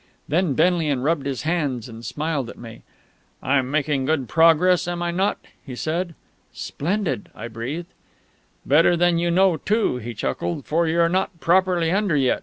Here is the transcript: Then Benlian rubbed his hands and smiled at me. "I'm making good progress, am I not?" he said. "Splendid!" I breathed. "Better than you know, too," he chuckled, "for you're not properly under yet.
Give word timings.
Then 0.27 0.55
Benlian 0.55 1.03
rubbed 1.03 1.27
his 1.27 1.43
hands 1.43 1.87
and 1.87 2.03
smiled 2.03 2.49
at 2.49 2.57
me. 2.57 2.81
"I'm 3.43 3.69
making 3.69 4.05
good 4.05 4.27
progress, 4.27 4.87
am 4.87 5.03
I 5.03 5.11
not?" 5.11 5.37
he 5.63 5.75
said. 5.75 6.15
"Splendid!" 6.51 7.29
I 7.35 7.47
breathed. 7.47 7.93
"Better 8.65 8.97
than 8.97 9.19
you 9.19 9.29
know, 9.29 9.57
too," 9.57 9.97
he 9.97 10.15
chuckled, 10.15 10.65
"for 10.65 10.87
you're 10.87 11.07
not 11.07 11.39
properly 11.39 11.91
under 11.91 12.15
yet. 12.15 12.39